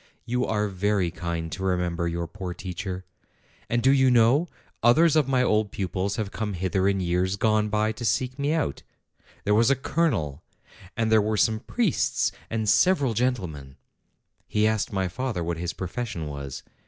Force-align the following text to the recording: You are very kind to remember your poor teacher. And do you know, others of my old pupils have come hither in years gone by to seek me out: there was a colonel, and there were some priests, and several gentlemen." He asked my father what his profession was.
You 0.25 0.47
are 0.47 0.67
very 0.67 1.11
kind 1.11 1.51
to 1.51 1.61
remember 1.61 2.07
your 2.07 2.25
poor 2.25 2.55
teacher. 2.55 3.05
And 3.69 3.83
do 3.83 3.91
you 3.91 4.09
know, 4.09 4.47
others 4.81 5.15
of 5.15 5.27
my 5.27 5.43
old 5.43 5.69
pupils 5.71 6.15
have 6.15 6.31
come 6.31 6.53
hither 6.53 6.87
in 6.87 6.99
years 6.99 7.35
gone 7.35 7.69
by 7.69 7.91
to 7.91 8.03
seek 8.03 8.39
me 8.39 8.51
out: 8.51 8.81
there 9.43 9.53
was 9.53 9.69
a 9.69 9.75
colonel, 9.75 10.41
and 10.97 11.11
there 11.11 11.21
were 11.21 11.37
some 11.37 11.59
priests, 11.59 12.31
and 12.49 12.67
several 12.67 13.13
gentlemen." 13.13 13.75
He 14.47 14.65
asked 14.65 14.91
my 14.91 15.07
father 15.07 15.43
what 15.43 15.57
his 15.57 15.71
profession 15.71 16.25
was. 16.25 16.63